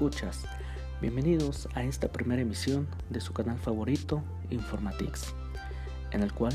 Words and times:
escuchas. 0.00 0.46
Bienvenidos 1.02 1.68
a 1.74 1.84
esta 1.84 2.08
primera 2.08 2.40
emisión 2.40 2.88
de 3.10 3.20
su 3.20 3.34
canal 3.34 3.58
favorito, 3.58 4.22
Informatix, 4.48 5.34
en 6.10 6.22
el 6.22 6.32
cual 6.32 6.54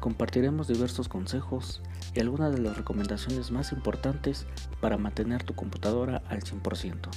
compartiremos 0.00 0.66
diversos 0.66 1.06
consejos 1.06 1.82
y 2.14 2.20
algunas 2.20 2.54
de 2.54 2.62
las 2.62 2.74
recomendaciones 2.74 3.50
más 3.50 3.72
importantes 3.72 4.46
para 4.80 4.96
mantener 4.96 5.42
tu 5.42 5.54
computadora 5.54 6.22
al 6.30 6.40
100%. 6.40 7.10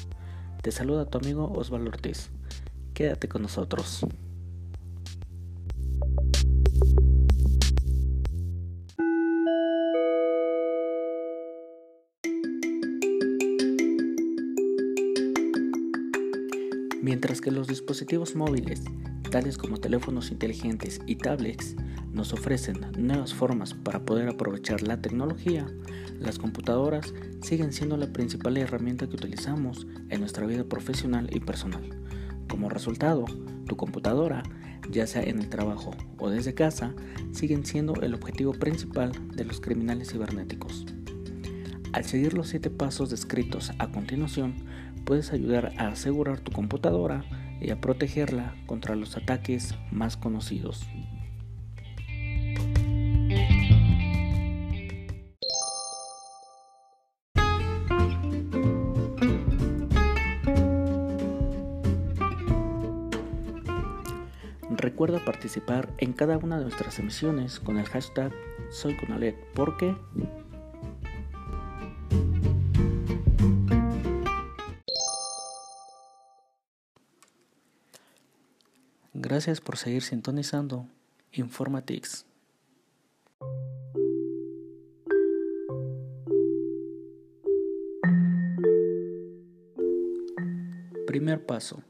Te 0.61 0.71
saluda 0.73 1.05
tu 1.05 1.17
amigo 1.17 1.49
Osvaldo 1.53 1.91
Ortiz. 1.91 2.29
Quédate 2.93 3.29
con 3.29 3.43
nosotros. 3.43 4.05
Mientras 17.09 17.41
que 17.41 17.49
los 17.49 17.65
dispositivos 17.65 18.35
móviles, 18.35 18.83
tales 19.31 19.57
como 19.57 19.79
teléfonos 19.79 20.29
inteligentes 20.29 21.01
y 21.07 21.15
tablets, 21.15 21.75
nos 22.13 22.33
ofrecen 22.33 22.81
nuevas 22.99 23.33
formas 23.33 23.73
para 23.73 24.05
poder 24.05 24.29
aprovechar 24.29 24.83
la 24.83 25.01
tecnología, 25.01 25.65
las 26.19 26.37
computadoras 26.37 27.15
siguen 27.41 27.73
siendo 27.73 27.97
la 27.97 28.13
principal 28.13 28.57
herramienta 28.57 29.09
que 29.09 29.15
utilizamos 29.15 29.87
en 30.09 30.19
nuestra 30.19 30.45
vida 30.45 30.65
profesional 30.65 31.31
y 31.35 31.39
personal. 31.39 31.81
Como 32.47 32.69
resultado, 32.69 33.25
tu 33.65 33.75
computadora, 33.75 34.43
ya 34.91 35.07
sea 35.07 35.23
en 35.23 35.39
el 35.39 35.49
trabajo 35.49 35.89
o 36.19 36.29
desde 36.29 36.53
casa, 36.53 36.93
siguen 37.31 37.65
siendo 37.65 37.95
el 38.03 38.13
objetivo 38.13 38.53
principal 38.53 39.13
de 39.35 39.45
los 39.45 39.59
criminales 39.61 40.11
cibernéticos. 40.11 40.85
Al 41.91 42.05
seguir 42.05 42.35
los 42.35 42.49
7 42.49 42.69
pasos 42.69 43.09
descritos 43.09 43.71
a 43.79 43.91
continuación, 43.91 44.53
puedes 45.09 45.33
ayudar 45.33 45.73
a 45.79 45.87
asegurar 45.87 46.39
tu 46.39 46.51
computadora 46.51 47.23
y 47.59 47.71
a 47.71 47.81
protegerla 47.81 48.53
contra 48.67 48.95
los 48.95 49.17
ataques 49.17 49.73
más 49.91 50.17
conocidos. 50.17 50.85
Recuerda 64.69 65.25
participar 65.25 65.89
en 65.97 66.13
cada 66.13 66.37
una 66.37 66.59
de 66.59 66.65
nuestras 66.65 66.99
emisiones 66.99 67.59
con 67.59 67.79
el 67.79 67.87
hashtag 67.87 68.31
SoyConalet 68.69 69.35
porque 69.55 69.95
Gracias 79.13 79.59
por 79.59 79.77
seguir 79.77 80.03
sintonizando 80.03 80.85
Informatix. 81.31 82.25
Primer 91.07 91.43
paso. 91.43 91.81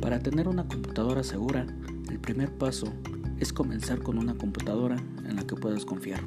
Para 0.00 0.18
tener 0.20 0.48
una 0.48 0.66
computadora 0.66 1.22
segura, 1.22 1.64
el 2.10 2.18
primer 2.18 2.50
paso 2.50 2.92
es 3.38 3.52
comenzar 3.52 4.02
con 4.02 4.18
una 4.18 4.36
computadora 4.36 4.96
en 5.24 5.36
la 5.36 5.46
que 5.46 5.54
puedas 5.54 5.84
confiar. 5.84 6.22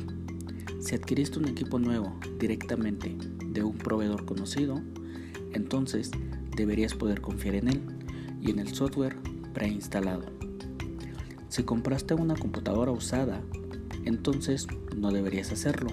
Si 0.79 0.95
adquiriste 0.95 1.39
un 1.39 1.47
equipo 1.47 1.77
nuevo 1.77 2.15
directamente 2.39 3.15
de 3.45 3.63
un 3.63 3.77
proveedor 3.77 4.25
conocido, 4.25 4.81
entonces 5.53 6.09
deberías 6.55 6.93
poder 6.93 7.19
confiar 7.19 7.55
en 7.55 7.67
él 7.67 7.81
y 8.41 8.51
en 8.51 8.59
el 8.59 8.73
software 8.73 9.17
preinstalado. 9.53 10.25
Si 11.49 11.63
compraste 11.63 12.13
una 12.13 12.35
computadora 12.35 12.91
usada, 12.91 13.41
entonces 14.05 14.67
no 14.95 15.11
deberías 15.11 15.51
hacerlo. 15.51 15.89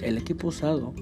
El 0.00 0.18
equipo 0.18 0.48
usado 0.48 0.92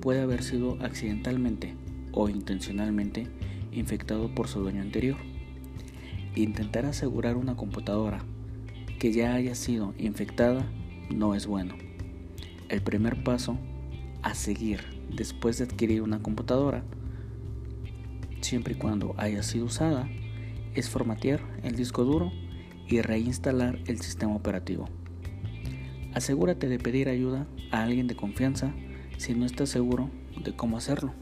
puede 0.00 0.20
haber 0.20 0.42
sido 0.42 0.76
accidentalmente 0.82 1.76
o 2.12 2.28
intencionalmente 2.28 3.28
infectado 3.70 4.34
por 4.34 4.48
su 4.48 4.60
dueño 4.60 4.82
anterior. 4.82 5.18
Intentar 6.34 6.84
asegurar 6.86 7.36
una 7.36 7.56
computadora 7.56 8.24
que 8.98 9.12
ya 9.12 9.34
haya 9.34 9.54
sido 9.54 9.94
infectada 9.98 10.66
no 11.10 11.34
es 11.34 11.46
bueno. 11.46 11.89
El 12.70 12.82
primer 12.82 13.24
paso 13.24 13.58
a 14.22 14.34
seguir 14.34 14.84
después 15.12 15.58
de 15.58 15.64
adquirir 15.64 16.02
una 16.02 16.22
computadora, 16.22 16.84
siempre 18.42 18.74
y 18.74 18.76
cuando 18.76 19.12
haya 19.18 19.42
sido 19.42 19.64
usada, 19.64 20.08
es 20.76 20.88
formatear 20.88 21.40
el 21.64 21.74
disco 21.74 22.04
duro 22.04 22.30
y 22.86 23.00
reinstalar 23.00 23.80
el 23.86 24.00
sistema 24.00 24.36
operativo. 24.36 24.88
Asegúrate 26.14 26.68
de 26.68 26.78
pedir 26.78 27.08
ayuda 27.08 27.48
a 27.72 27.82
alguien 27.82 28.06
de 28.06 28.14
confianza 28.14 28.72
si 29.16 29.34
no 29.34 29.46
estás 29.46 29.68
seguro 29.68 30.08
de 30.40 30.54
cómo 30.54 30.76
hacerlo. 30.76 31.12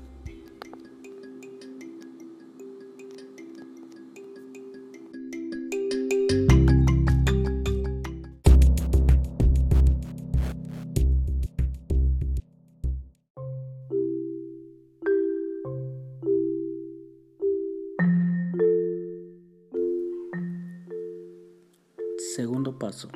Segundo 22.38 22.78
paso. 22.78 23.08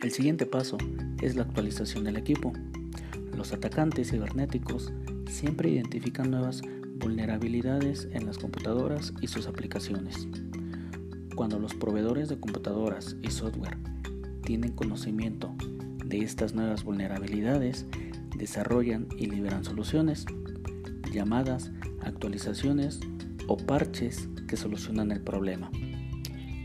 El 0.00 0.10
siguiente 0.12 0.46
paso 0.46 0.78
es 1.20 1.36
la 1.36 1.42
actualización 1.42 2.04
del 2.04 2.16
equipo. 2.16 2.54
Los 3.36 3.52
atacantes 3.52 4.12
cibernéticos 4.12 4.94
siempre 5.28 5.68
identifican 5.68 6.30
nuevas 6.30 6.62
vulnerabilidades 6.94 8.08
en 8.12 8.24
las 8.24 8.38
computadoras 8.38 9.12
y 9.20 9.26
sus 9.26 9.46
aplicaciones. 9.46 10.26
Cuando 11.36 11.58
los 11.58 11.74
proveedores 11.74 12.30
de 12.30 12.40
computadoras 12.40 13.14
y 13.20 13.30
software 13.30 13.76
tienen 14.42 14.72
conocimiento 14.72 15.54
de 16.02 16.20
estas 16.20 16.54
nuevas 16.54 16.82
vulnerabilidades, 16.82 17.84
desarrollan 18.36 19.08
y 19.18 19.26
liberan 19.26 19.64
soluciones, 19.64 20.26
llamadas 21.12 21.70
actualizaciones 22.02 23.00
o 23.46 23.56
parches 23.56 24.28
que 24.48 24.56
solucionan 24.56 25.10
el 25.12 25.20
problema. 25.20 25.70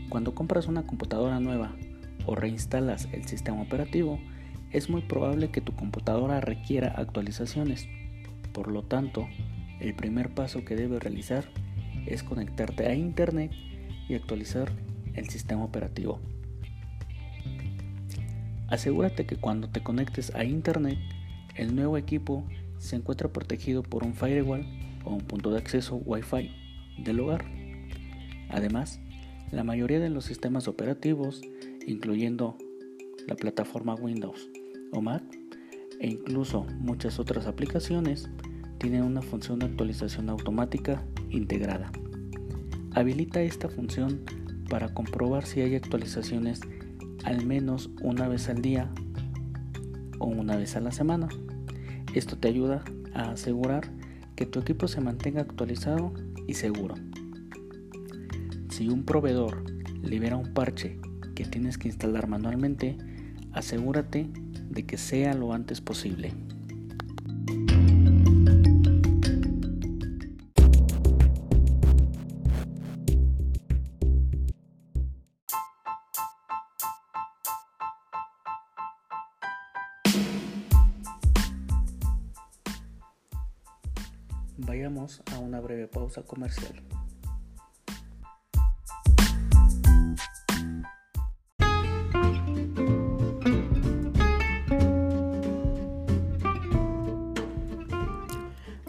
Cuando 0.08 0.34
compras 0.34 0.66
una 0.66 0.86
computadora 0.86 1.40
nueva 1.40 1.74
o 2.26 2.34
reinstalas 2.34 3.08
el 3.12 3.26
sistema 3.26 3.62
operativo, 3.62 4.18
es 4.70 4.88
muy 4.88 5.02
probable 5.02 5.50
que 5.50 5.60
tu 5.60 5.74
computadora 5.74 6.40
requiera 6.40 6.88
actualizaciones. 6.88 7.88
Por 8.52 8.70
lo 8.70 8.82
tanto, 8.82 9.28
el 9.80 9.94
primer 9.94 10.30
paso 10.30 10.64
que 10.64 10.76
debes 10.76 11.02
realizar 11.02 11.44
es 12.06 12.22
conectarte 12.22 12.86
a 12.86 12.94
Internet 12.94 13.52
y 14.08 14.14
actualizar 14.14 14.70
el 15.14 15.28
sistema 15.28 15.64
operativo. 15.64 16.20
Asegúrate 18.68 19.26
que 19.26 19.36
cuando 19.36 19.68
te 19.68 19.82
conectes 19.82 20.34
a 20.34 20.44
Internet 20.44 20.98
el 21.56 21.74
nuevo 21.74 21.96
equipo 21.96 22.46
se 22.78 22.96
encuentra 22.96 23.32
protegido 23.32 23.82
por 23.82 24.04
un 24.04 24.14
firewall 24.14 24.66
o 25.04 25.14
un 25.14 25.20
punto 25.20 25.50
de 25.50 25.58
acceso 25.58 25.96
Wi-Fi 25.96 26.50
del 26.98 27.20
hogar. 27.20 27.44
Además, 28.48 29.00
la 29.50 29.64
mayoría 29.64 30.00
de 30.00 30.10
los 30.10 30.24
sistemas 30.24 30.68
operativos, 30.68 31.40
incluyendo 31.86 32.56
la 33.26 33.34
plataforma 33.36 33.94
Windows 33.94 34.48
o 34.92 35.00
Mac, 35.00 35.22
e 36.00 36.08
incluso 36.08 36.64
muchas 36.78 37.18
otras 37.18 37.46
aplicaciones, 37.46 38.30
tienen 38.78 39.02
una 39.02 39.20
función 39.20 39.58
de 39.58 39.66
actualización 39.66 40.30
automática 40.30 41.04
integrada. 41.28 41.92
Habilita 42.92 43.42
esta 43.42 43.68
función 43.68 44.24
para 44.70 44.94
comprobar 44.94 45.44
si 45.44 45.60
hay 45.60 45.74
actualizaciones 45.74 46.60
al 47.24 47.44
menos 47.44 47.90
una 48.00 48.28
vez 48.28 48.48
al 48.48 48.62
día 48.62 48.90
o 50.20 50.26
una 50.26 50.56
vez 50.56 50.76
a 50.76 50.80
la 50.80 50.92
semana. 50.92 51.28
Esto 52.14 52.38
te 52.38 52.46
ayuda 52.46 52.84
a 53.12 53.32
asegurar 53.32 53.90
que 54.36 54.46
tu 54.46 54.60
equipo 54.60 54.86
se 54.86 55.00
mantenga 55.00 55.40
actualizado 55.40 56.14
y 56.46 56.54
seguro. 56.54 56.94
Si 58.68 58.88
un 58.88 59.04
proveedor 59.04 59.64
libera 60.02 60.36
un 60.36 60.54
parche 60.54 61.00
que 61.34 61.44
tienes 61.44 61.76
que 61.76 61.88
instalar 61.88 62.28
manualmente, 62.28 62.96
asegúrate 63.52 64.30
de 64.70 64.86
que 64.86 64.96
sea 64.96 65.34
lo 65.34 65.52
antes 65.52 65.80
posible. 65.80 66.32
Pausa 86.20 86.26
comercial. 86.26 86.74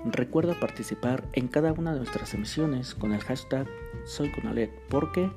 Recuerda 0.03 0.59
participar 0.59 1.23
en 1.33 1.47
cada 1.47 1.73
una 1.73 1.93
de 1.93 1.99
nuestras 1.99 2.33
emisiones 2.33 2.95
con 2.95 3.13
el 3.13 3.21
hashtag 3.21 3.67
SoyConalet 4.05 4.71
porque 4.89 5.29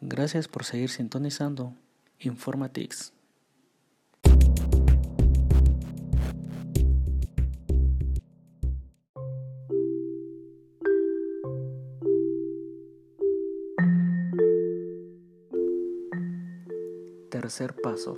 Gracias 0.00 0.48
por 0.48 0.64
seguir 0.64 0.88
sintonizando 0.88 1.74
Informatix. 2.20 3.15
Tercer 17.30 17.74
paso. 17.82 18.14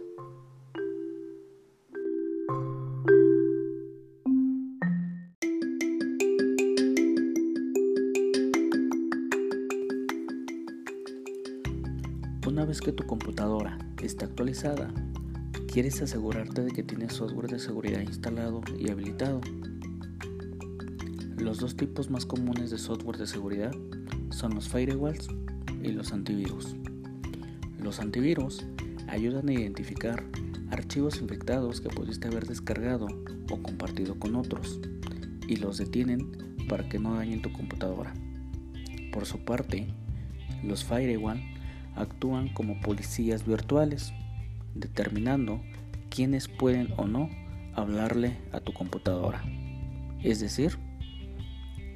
Una 12.47 12.67
vez 12.67 12.83
que 12.83 12.93
tu 12.93 13.07
computadora 13.07 13.79
está 14.03 14.27
actualizada, 14.27 14.93
quieres 15.73 16.03
asegurarte 16.03 16.63
de 16.65 16.71
que 16.71 16.83
tienes 16.83 17.15
software 17.15 17.49
de 17.49 17.59
seguridad 17.59 18.01
instalado 18.01 18.61
y 18.79 18.91
habilitado. 18.91 19.41
Los 21.39 21.61
dos 21.61 21.77
tipos 21.77 22.11
más 22.11 22.27
comunes 22.27 22.71
de 22.71 22.79
software 22.79 23.17
de 23.17 23.27
seguridad 23.27 23.73
son 24.31 24.55
los 24.55 24.69
firewalls 24.69 25.29
y 25.83 25.93
los 25.93 26.13
antivirus. 26.13 26.77
Los 27.79 28.01
antivirus 28.01 28.67
ayudan 29.09 29.49
a 29.49 29.53
identificar 29.53 30.25
archivos 30.71 31.21
infectados 31.21 31.81
que 31.81 31.89
pudiste 31.89 32.29
haber 32.29 32.47
descargado 32.47 33.07
o 33.51 33.63
compartido 33.63 34.19
con 34.19 34.37
otros 34.37 34.81
y 35.47 35.57
los 35.57 35.79
detienen 35.79 36.57
para 36.69 36.89
que 36.89 36.99
no 36.99 37.15
dañen 37.15 37.43
tu 37.43 37.53
computadora. 37.53 38.13
Por 39.13 39.27
su 39.27 39.45
parte, 39.45 39.89
los 40.63 40.85
firewall 40.85 41.41
actúan 41.97 42.49
como 42.49 42.81
policías 42.81 43.47
virtuales, 43.47 44.13
determinando 44.75 45.63
quiénes 46.11 46.49
pueden 46.49 46.89
o 46.97 47.07
no 47.07 47.31
hablarle 47.75 48.37
a 48.53 48.61
tu 48.61 48.73
computadora. 48.73 49.43
Es 50.23 50.41
decir, 50.41 50.79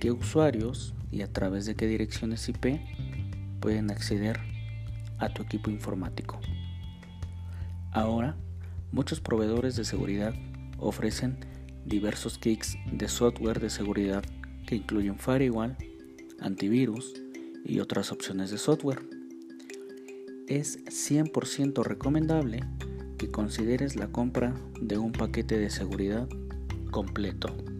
qué 0.00 0.10
usuarios 0.10 0.94
y 1.10 1.22
a 1.22 1.32
través 1.32 1.66
de 1.66 1.74
qué 1.74 1.86
direcciones 1.86 2.48
IP 2.48 2.80
pueden 3.60 3.90
acceder 3.90 4.40
a 5.18 5.28
tu 5.28 5.42
equipo 5.42 5.70
informático. 5.70 6.40
Ahora, 7.92 8.36
muchos 8.90 9.20
proveedores 9.20 9.76
de 9.76 9.84
seguridad 9.84 10.34
ofrecen 10.78 11.36
diversos 11.84 12.38
kits 12.38 12.76
de 12.90 13.08
software 13.08 13.60
de 13.60 13.70
seguridad 13.70 14.24
que 14.66 14.76
incluyen 14.76 15.18
firewall, 15.18 15.76
antivirus 16.40 17.12
y 17.64 17.80
otras 17.80 18.10
opciones 18.10 18.50
de 18.50 18.58
software 18.58 19.02
es 20.48 20.84
100% 20.86 21.84
recomendable 21.84 22.64
que 23.18 23.30
consideres 23.30 23.94
la 23.96 24.08
compra 24.08 24.54
de 24.80 24.98
un 24.98 25.12
paquete 25.12 25.58
de 25.58 25.70
seguridad 25.70 26.28
completo. 26.90 27.71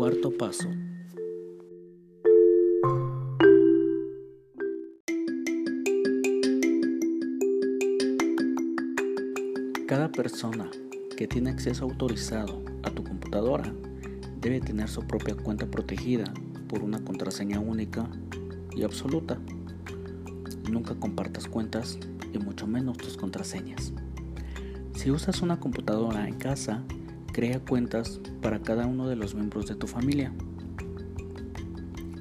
Cuarto 0.00 0.30
paso. 0.30 0.66
Cada 9.86 10.10
persona 10.10 10.70
que 11.18 11.28
tiene 11.28 11.50
acceso 11.50 11.84
autorizado 11.84 12.62
a 12.82 12.90
tu 12.90 13.04
computadora 13.04 13.74
debe 14.40 14.62
tener 14.62 14.88
su 14.88 15.02
propia 15.02 15.36
cuenta 15.36 15.70
protegida 15.70 16.24
por 16.66 16.82
una 16.82 17.04
contraseña 17.04 17.60
única 17.60 18.08
y 18.74 18.84
absoluta. 18.84 19.38
Nunca 20.70 20.94
compartas 20.94 21.46
cuentas 21.46 21.98
y 22.32 22.38
mucho 22.38 22.66
menos 22.66 22.96
tus 22.96 23.18
contraseñas. 23.18 23.92
Si 24.94 25.10
usas 25.10 25.42
una 25.42 25.60
computadora 25.60 26.26
en 26.26 26.38
casa, 26.38 26.84
crea 27.32 27.60
cuentas 27.60 28.20
para 28.42 28.60
cada 28.60 28.86
uno 28.86 29.08
de 29.08 29.16
los 29.16 29.34
miembros 29.34 29.66
de 29.66 29.74
tu 29.74 29.86
familia, 29.86 30.32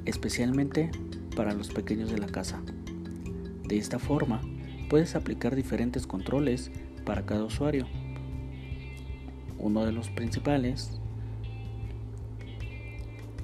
especialmente 0.06 0.92
para 1.36 1.54
los 1.54 1.70
pequeños 1.70 2.12
de 2.12 2.20
la 2.20 2.28
casa. 2.28 2.62
De 3.68 3.78
esta 3.78 4.00
forma, 4.00 4.42
puedes 4.90 5.16
aplicar 5.16 5.56
diferentes 5.56 6.08
controles 6.08 6.72
para 7.06 7.26
cada 7.26 7.44
usuario. 7.44 7.88
Uno 9.58 9.86
de 9.86 9.92
los 9.92 10.10
principales 10.10 11.00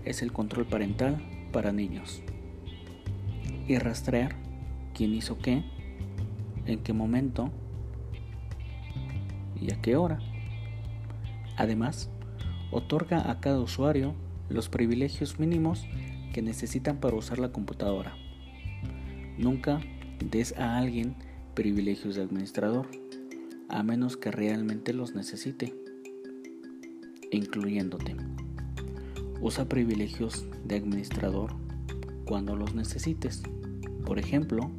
es 0.04 0.22
el 0.22 0.32
control 0.32 0.66
parental 0.66 1.22
para 1.52 1.72
niños 1.72 2.22
y 3.68 3.78
rastrear 3.78 4.36
quién 4.94 5.14
hizo 5.14 5.38
qué, 5.40 5.64
en 6.66 6.80
qué 6.84 6.94
momento 6.94 7.52
y 9.60 9.74
a 9.74 9.82
qué 9.82 9.96
hora. 9.96 10.20
Además, 11.58 12.10
otorga 12.72 13.30
a 13.32 13.40
cada 13.40 13.60
usuario 13.60 14.14
los 14.50 14.70
privilegios 14.70 15.40
mínimos 15.40 15.86
que 16.34 16.42
necesitan 16.42 16.98
para 17.00 17.16
usar 17.16 17.40
la 17.40 17.52
computadora. 17.52 18.16
Nunca 19.38 19.80
des 20.20 20.58
a 20.58 20.78
alguien 20.78 21.16
privilegios 21.54 22.16
de 22.16 22.24
administrador 22.24 22.88
a 23.70 23.84
menos 23.84 24.18
que 24.18 24.32
realmente 24.32 24.94
los 24.94 25.16
necesite, 25.16 25.74
incluyéndote. 27.32 28.16
Usa 29.42 29.68
privilegios 29.68 30.46
de 30.66 30.76
administrador 30.76 31.56
cuando 32.26 32.56
los 32.56 32.76
necesites, 32.76 33.44
por 34.06 34.20
ejemplo, 34.20 34.72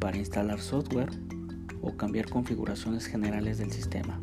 para 0.00 0.16
instalar 0.16 0.60
software 0.60 1.10
o 1.80 1.96
cambiar 1.96 2.28
configuraciones 2.28 3.06
generales 3.06 3.58
del 3.58 3.70
sistema. 3.72 4.20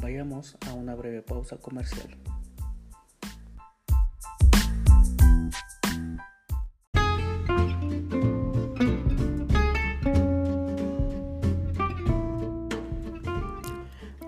Vayamos 0.00 0.56
a 0.66 0.72
una 0.72 0.94
breve 0.94 1.20
pausa 1.20 1.58
comercial. 1.58 2.08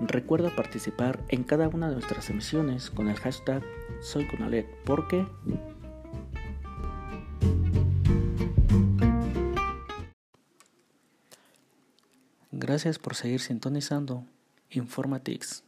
Recuerda 0.01 0.55
participar 0.55 1.25
en 1.29 1.43
cada 1.43 1.69
una 1.69 1.89
de 1.89 1.95
nuestras 1.95 2.29
emisiones 2.29 2.91
con 2.91 3.09
el 3.09 3.17
hashtag 3.17 3.63
SoyConalet 4.03 4.67
porque 4.85 5.27
Gracias 12.51 12.99
por 12.99 13.15
seguir 13.15 13.41
sintonizando 13.41 14.25
Informatix. 14.75 15.63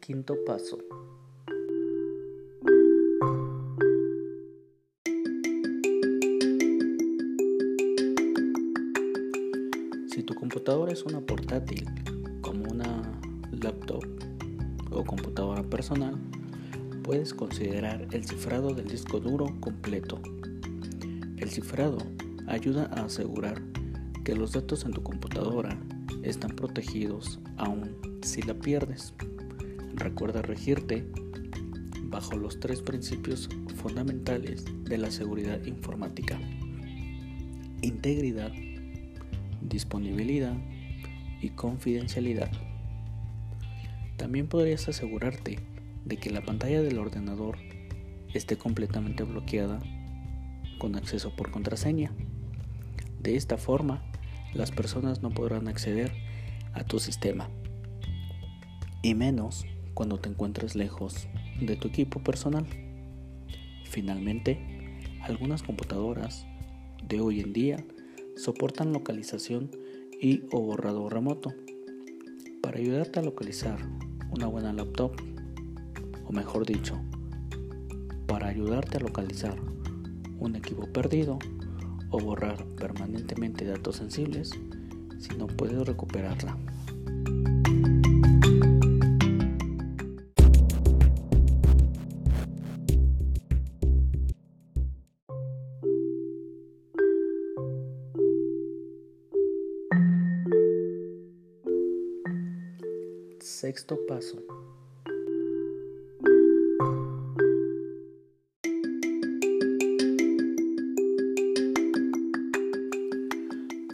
Quinto 0.00 0.36
paso. 0.44 0.78
Si 10.08 10.22
tu 10.22 10.34
computadora 10.34 10.92
es 10.92 11.02
una 11.02 11.20
portátil, 11.22 11.86
computadora 15.06 15.62
personal, 15.62 16.18
puedes 17.02 17.32
considerar 17.32 18.06
el 18.10 18.24
cifrado 18.24 18.74
del 18.74 18.88
disco 18.88 19.20
duro 19.20 19.46
completo. 19.60 20.20
El 21.36 21.48
cifrado 21.50 21.98
ayuda 22.46 22.90
a 22.92 23.04
asegurar 23.04 23.62
que 24.24 24.34
los 24.34 24.52
datos 24.52 24.84
en 24.84 24.92
tu 24.92 25.02
computadora 25.02 25.78
están 26.22 26.50
protegidos 26.56 27.38
aún 27.56 27.96
si 28.22 28.42
la 28.42 28.54
pierdes. 28.54 29.14
Recuerda 29.94 30.42
regirte 30.42 31.06
bajo 32.04 32.36
los 32.36 32.58
tres 32.58 32.82
principios 32.82 33.48
fundamentales 33.76 34.64
de 34.84 34.98
la 34.98 35.10
seguridad 35.10 35.64
informática. 35.64 36.38
Integridad, 37.82 38.52
disponibilidad 39.60 40.56
y 41.40 41.50
confidencialidad. 41.50 42.50
También 44.16 44.48
podrías 44.48 44.88
asegurarte 44.88 45.58
de 46.04 46.16
que 46.16 46.30
la 46.30 46.42
pantalla 46.42 46.82
del 46.82 46.98
ordenador 46.98 47.58
esté 48.32 48.56
completamente 48.56 49.24
bloqueada 49.24 49.80
con 50.78 50.96
acceso 50.96 51.34
por 51.34 51.50
contraseña. 51.50 52.12
De 53.20 53.36
esta 53.36 53.56
forma, 53.56 54.02
las 54.54 54.70
personas 54.70 55.22
no 55.22 55.30
podrán 55.30 55.68
acceder 55.68 56.12
a 56.72 56.84
tu 56.84 56.98
sistema, 56.98 57.48
y 59.02 59.14
menos 59.14 59.66
cuando 59.94 60.18
te 60.18 60.28
encuentres 60.28 60.74
lejos 60.74 61.28
de 61.60 61.76
tu 61.76 61.88
equipo 61.88 62.20
personal. 62.20 62.66
Finalmente, 63.84 64.58
algunas 65.22 65.62
computadoras 65.62 66.46
de 67.06 67.20
hoy 67.20 67.40
en 67.40 67.52
día 67.52 67.84
soportan 68.36 68.92
localización 68.92 69.70
y 70.20 70.42
o 70.50 70.60
borrado 70.60 71.08
remoto. 71.08 71.54
Para 72.62 72.78
ayudarte 72.78 73.20
a 73.20 73.22
localizar 73.22 73.78
una 74.30 74.46
buena 74.46 74.72
laptop, 74.72 75.12
o 76.26 76.32
mejor 76.32 76.66
dicho, 76.66 76.98
para 78.26 78.48
ayudarte 78.48 78.98
a 78.98 79.00
localizar 79.00 79.56
un 80.38 80.56
equipo 80.56 80.86
perdido 80.92 81.38
o 82.10 82.18
borrar 82.18 82.64
permanentemente 82.76 83.64
datos 83.64 83.96
sensibles 83.96 84.50
si 85.18 85.36
no 85.36 85.46
puedes 85.46 85.86
recuperarla. 85.86 86.56
Sexto 103.76 103.98
paso. 104.08 104.42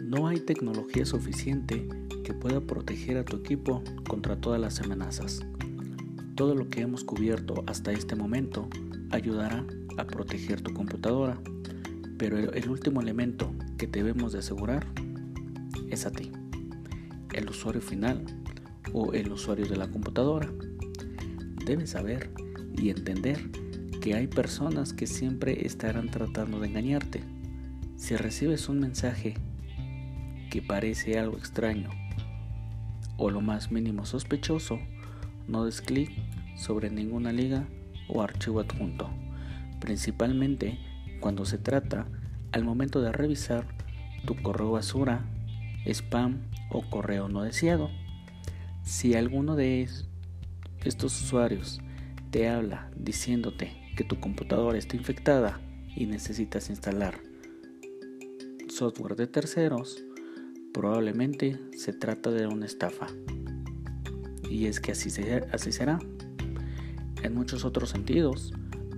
No 0.01 0.27
hay 0.27 0.39
tecnología 0.39 1.05
suficiente 1.05 1.85
que 2.23 2.33
pueda 2.33 2.61
proteger 2.61 3.17
a 3.17 3.25
tu 3.25 3.35
equipo 3.35 3.83
contra 4.07 4.39
todas 4.39 4.61
las 4.61 4.79
amenazas. 4.79 5.41
Todo 6.35 6.55
lo 6.55 6.69
que 6.69 6.79
hemos 6.79 7.03
cubierto 7.03 7.65
hasta 7.67 7.91
este 7.91 8.15
momento 8.15 8.69
ayudará 9.09 9.65
a 9.97 10.07
proteger 10.07 10.61
tu 10.61 10.73
computadora, 10.73 11.41
pero 12.17 12.37
el 12.37 12.69
último 12.69 13.01
elemento 13.01 13.53
que 13.77 13.87
debemos 13.87 14.31
de 14.31 14.39
asegurar 14.39 14.87
es 15.89 16.05
a 16.05 16.11
ti, 16.11 16.31
el 17.33 17.49
usuario 17.49 17.81
final 17.81 18.23
o 18.91 19.13
el 19.13 19.31
usuario 19.31 19.65
de 19.65 19.77
la 19.77 19.87
computadora. 19.87 20.49
Debes 21.65 21.91
saber 21.91 22.31
y 22.77 22.89
entender 22.89 23.39
que 24.01 24.15
hay 24.15 24.27
personas 24.27 24.91
que 24.91 25.07
siempre 25.07 25.65
estarán 25.65 26.09
tratando 26.09 26.59
de 26.59 26.67
engañarte. 26.67 27.23
Si 27.95 28.17
recibes 28.17 28.67
un 28.67 28.79
mensaje 28.79 29.35
que 30.51 30.61
parece 30.61 31.17
algo 31.17 31.37
extraño 31.37 31.89
o 33.17 33.29
lo 33.29 33.41
más 33.41 33.71
mínimo 33.71 34.05
sospechoso, 34.05 34.79
no 35.47 35.65
des 35.65 35.81
clic 35.81 36.11
sobre 36.55 36.89
ninguna 36.89 37.31
liga 37.31 37.67
o 38.09 38.21
archivo 38.21 38.59
adjunto, 38.59 39.09
principalmente 39.79 40.77
cuando 41.19 41.45
se 41.45 41.57
trata 41.57 42.05
al 42.51 42.63
momento 42.63 43.01
de 43.01 43.11
revisar 43.11 43.65
tu 44.25 44.35
correo 44.41 44.71
basura, 44.71 45.25
spam 45.85 46.41
o 46.69 46.81
correo 46.89 47.29
no 47.29 47.43
deseado. 47.43 47.89
Si 48.83 49.15
alguno 49.15 49.55
de 49.55 49.87
estos 50.83 51.21
usuarios 51.21 51.79
te 52.31 52.49
habla 52.49 52.91
diciéndote 52.97 53.71
que 53.95 54.03
tu 54.03 54.19
computadora 54.19 54.77
está 54.77 54.97
infectada 54.97 55.61
y 55.95 56.05
necesitas 56.05 56.69
instalar 56.69 57.21
software 58.67 59.15
de 59.15 59.27
terceros, 59.27 60.03
probablemente 60.73 61.59
se 61.77 61.93
trata 61.93 62.29
de 62.31 62.47
una 62.47 62.65
estafa. 62.65 63.07
Y 64.49 64.65
es 64.65 64.81
que 64.81 64.91
así, 64.91 65.09
será. 65.09 65.99
En 67.21 67.33
muchos 67.33 67.63
otros 67.63 67.91
sentidos, 67.91 68.51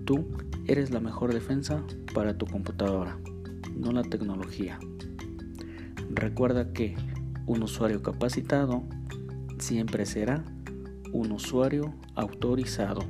tú 0.05 0.25
eres 0.65 0.89
la 0.89 0.99
mejor 0.99 1.31
defensa 1.31 1.83
para 2.13 2.37
tu 2.37 2.47
computadora, 2.47 3.19
no 3.75 3.91
la 3.91 4.01
tecnología. 4.01 4.79
Recuerda 6.09 6.73
que 6.73 6.95
un 7.45 7.61
usuario 7.61 8.01
capacitado 8.01 8.83
siempre 9.59 10.05
será 10.05 10.43
un 11.11 11.31
usuario 11.31 11.93
autorizado. 12.15 13.01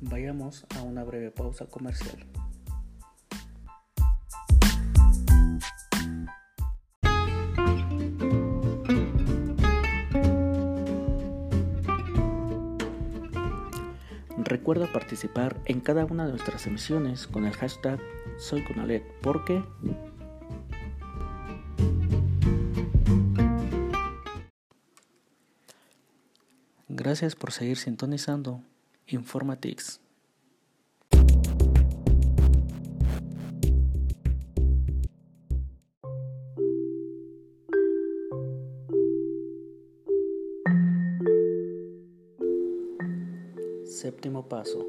Vayamos 0.00 0.66
a 0.76 0.82
una 0.82 1.04
breve 1.04 1.30
pausa 1.30 1.66
comercial. 1.66 2.18
Recuerda 14.52 14.86
participar 14.92 15.58
en 15.64 15.80
cada 15.80 16.04
una 16.04 16.26
de 16.26 16.32
nuestras 16.32 16.66
emisiones 16.66 17.26
con 17.26 17.46
el 17.46 17.54
hashtag 17.54 17.98
SoyConalet 18.36 19.02
porque 19.22 19.64
Gracias 26.90 27.34
por 27.34 27.52
seguir 27.52 27.78
sintonizando 27.78 28.60
Informatix. 29.06 30.02
Séptimo 44.02 44.48
paso. 44.48 44.84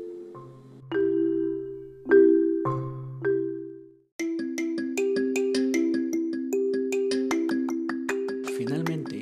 Finalmente, 8.57 9.21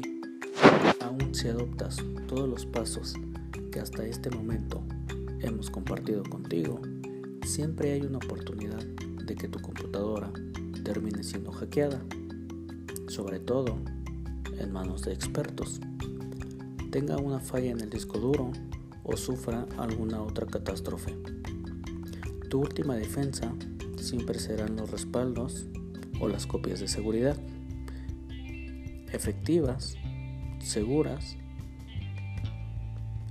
aún 1.01 1.35
si 1.35 1.49
adoptas 1.49 1.97
todos 2.29 2.47
los 2.47 2.65
pasos 2.65 3.15
que 3.69 3.81
hasta 3.81 4.05
este 4.05 4.29
momento 4.29 4.81
hemos 5.41 5.69
compartido 5.69 6.23
contigo, 6.23 6.79
siempre 7.45 7.91
hay 7.91 8.03
una 8.03 8.19
oportunidad 8.19 8.85
de 9.25 9.35
que 9.35 9.49
tu 9.49 9.59
computadora 9.59 10.31
termine 10.85 11.21
siendo 11.21 11.51
hackeada, 11.51 12.01
sobre 13.09 13.41
todo 13.41 13.77
en 14.57 14.71
manos 14.71 15.01
de 15.01 15.11
expertos. 15.11 15.81
Tenga 16.91 17.17
una 17.17 17.41
falla 17.41 17.71
en 17.71 17.81
el 17.81 17.89
disco 17.89 18.19
duro 18.19 18.53
o 19.03 19.17
sufra 19.17 19.65
alguna 19.77 20.21
otra 20.21 20.45
catástrofe. 20.45 21.15
Tu 22.49 22.59
última 22.59 22.95
defensa 22.95 23.53
siempre 23.97 24.39
serán 24.39 24.75
los 24.75 24.91
respaldos 24.91 25.67
o 26.19 26.27
las 26.27 26.45
copias 26.45 26.79
de 26.79 26.87
seguridad, 26.87 27.37
efectivas, 29.11 29.95
seguras 30.59 31.37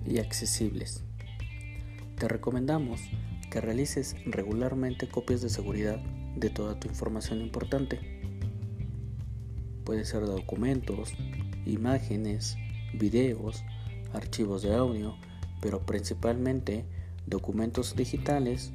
y 0.06 0.18
accesibles. 0.18 1.02
Te 2.16 2.28
recomendamos 2.28 3.00
que 3.50 3.60
realices 3.60 4.14
regularmente 4.26 5.08
copias 5.08 5.42
de 5.42 5.48
seguridad 5.48 5.98
de 6.36 6.50
toda 6.50 6.78
tu 6.78 6.88
información 6.88 7.40
importante. 7.40 7.98
Puede 9.84 10.04
ser 10.04 10.24
documentos, 10.26 11.14
imágenes, 11.66 12.56
videos, 12.94 13.64
archivos 14.12 14.62
de 14.62 14.74
audio, 14.74 15.16
pero 15.60 15.84
principalmente 15.84 16.84
documentos 17.26 17.94
digitales 17.96 18.72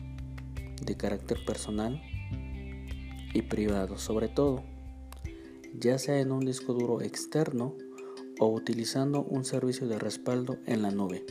de 0.84 0.96
carácter 0.96 1.44
personal 1.46 2.02
y 3.34 3.42
privado 3.44 3.98
sobre 3.98 4.30
todo, 4.30 4.64
ya 5.78 5.98
sea 6.00 6.20
en 6.20 6.32
un 6.32 6.46
disco 6.46 6.74
duro 6.74 7.02
externo 7.02 7.76
o 8.40 8.48
utilizando 8.48 9.24
un 9.24 9.46
servicio 9.46 9.88
de 9.88 10.00
respaldo 10.00 10.58
en 10.66 10.82
la 10.82 10.92
nube. 10.92 11.26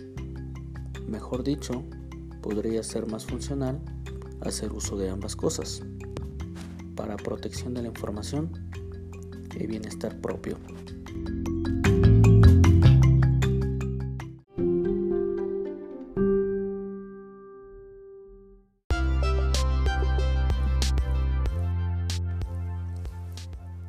Mejor 1.06 1.44
dicho, 1.44 1.84
podría 2.42 2.82
ser 2.82 3.06
más 3.06 3.24
funcional 3.24 3.80
hacer 4.40 4.72
uso 4.72 4.96
de 4.96 5.10
ambas 5.10 5.36
cosas 5.36 5.82
para 6.94 7.16
protección 7.16 7.74
de 7.74 7.82
la 7.82 7.88
información 7.88 8.50
y 9.58 9.66
bienestar 9.66 10.20
propio. 10.20 10.58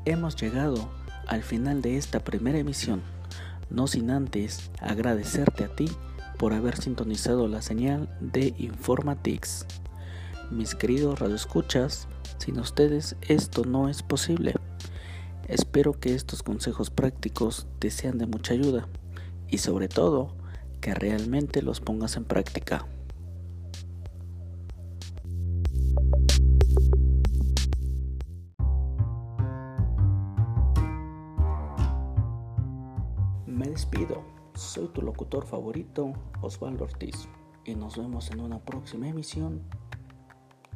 Hemos 0.07 0.35
llegado 0.35 0.87
al 1.25 1.41
final 1.41 1.81
de 1.81 1.97
esta 1.97 2.19
primera 2.19 2.59
emisión, 2.59 3.01
no 3.71 3.87
sin 3.87 4.11
antes 4.11 4.69
agradecerte 4.79 5.63
a 5.63 5.75
ti 5.75 5.89
por 6.37 6.53
haber 6.53 6.77
sintonizado 6.77 7.47
la 7.47 7.63
señal 7.63 8.07
de 8.19 8.53
Informatix. 8.59 9.65
Mis 10.51 10.75
queridos 10.75 11.17
radioescuchas, 11.17 12.07
sin 12.37 12.59
ustedes 12.59 13.15
esto 13.27 13.65
no 13.65 13.89
es 13.89 14.03
posible. 14.03 14.53
Espero 15.47 15.99
que 15.99 16.13
estos 16.13 16.43
consejos 16.43 16.91
prácticos 16.91 17.65
te 17.79 17.89
sean 17.89 18.19
de 18.19 18.27
mucha 18.27 18.53
ayuda 18.53 18.87
y 19.49 19.57
sobre 19.57 19.87
todo 19.87 20.35
que 20.81 20.93
realmente 20.93 21.63
los 21.63 21.81
pongas 21.81 22.15
en 22.15 22.25
práctica. 22.25 22.85
Me 33.55 33.69
despido. 33.69 34.21
Soy 34.53 34.89
tu 34.89 35.01
locutor 35.01 35.45
favorito, 35.45 36.11
Osvaldo 36.41 36.83
Ortiz, 36.83 37.29
y 37.63 37.73
nos 37.73 37.95
vemos 37.95 38.29
en 38.31 38.41
una 38.41 38.59
próxima 38.59 39.07
emisión. 39.07 39.61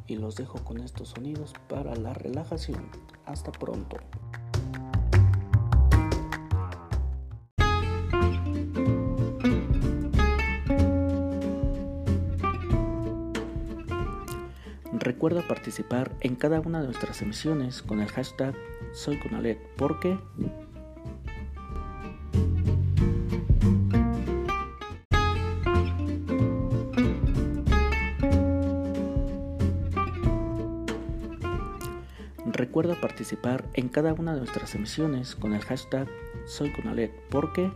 Y 0.06 0.16
los 0.16 0.34
dejo 0.34 0.64
con 0.64 0.78
estos 0.78 1.10
sonidos 1.10 1.52
para 1.68 1.94
la 1.94 2.14
relajación. 2.14 2.88
Hasta 3.26 3.52
pronto. 3.52 3.98
Recuerda 14.94 15.46
participar 15.46 16.16
en 16.20 16.34
cada 16.34 16.60
una 16.60 16.80
de 16.80 16.86
nuestras 16.86 17.20
emisiones 17.20 17.82
con 17.82 18.00
el 18.00 18.08
hashtag 18.08 18.54
SoyConalet 18.94 19.58
porque 19.76 20.18
Recuerda 32.80 32.98
participar 33.02 33.68
en 33.74 33.90
cada 33.90 34.14
una 34.14 34.32
de 34.32 34.38
nuestras 34.38 34.74
emisiones 34.74 35.34
con 35.34 35.52
el 35.52 35.60
hashtag 35.60 36.08
SoyConalet 36.46 37.12
porque 37.28 37.70